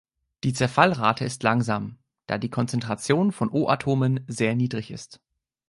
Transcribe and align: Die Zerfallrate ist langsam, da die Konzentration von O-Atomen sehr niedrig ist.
Die 0.43 0.53
Zerfallrate 0.53 1.25
ist 1.25 1.43
langsam, 1.43 1.99
da 2.25 2.39
die 2.39 2.49
Konzentration 2.49 3.31
von 3.31 3.51
O-Atomen 3.51 4.21
sehr 4.27 4.55
niedrig 4.55 4.89
ist. 4.89 5.21